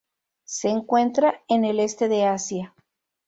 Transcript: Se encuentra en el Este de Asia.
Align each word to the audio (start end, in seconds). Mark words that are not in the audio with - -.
Se 0.47 0.67
encuentra 0.67 1.43
en 1.47 1.63
el 1.63 1.79
Este 1.79 2.07
de 2.09 2.25
Asia. 2.25 2.73